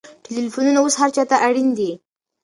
ټلېفونونه 0.25 0.79
اوس 0.81 0.95
هر 1.01 1.09
چا 1.15 1.23
ته 1.29 1.35
اړین 1.47 1.69
دي. 1.77 1.91